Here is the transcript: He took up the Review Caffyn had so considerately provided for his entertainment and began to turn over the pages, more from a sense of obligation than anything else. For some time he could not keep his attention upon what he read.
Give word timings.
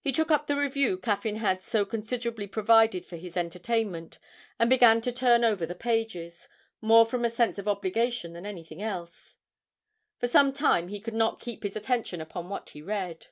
He 0.00 0.12
took 0.12 0.30
up 0.30 0.46
the 0.46 0.56
Review 0.56 0.96
Caffyn 0.96 1.36
had 1.36 1.62
so 1.62 1.84
considerately 1.84 2.46
provided 2.46 3.04
for 3.04 3.16
his 3.18 3.36
entertainment 3.36 4.16
and 4.58 4.70
began 4.70 5.02
to 5.02 5.12
turn 5.12 5.44
over 5.44 5.66
the 5.66 5.74
pages, 5.74 6.48
more 6.80 7.04
from 7.04 7.22
a 7.22 7.28
sense 7.28 7.58
of 7.58 7.68
obligation 7.68 8.32
than 8.32 8.46
anything 8.46 8.80
else. 8.80 9.36
For 10.16 10.26
some 10.26 10.54
time 10.54 10.88
he 10.88 11.00
could 11.00 11.12
not 11.12 11.38
keep 11.38 11.64
his 11.64 11.76
attention 11.76 12.22
upon 12.22 12.48
what 12.48 12.70
he 12.70 12.80
read. 12.80 13.26